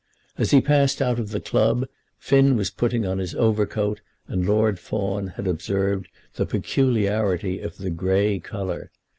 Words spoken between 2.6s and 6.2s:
putting on his overcoat, and Lord Fawn had observed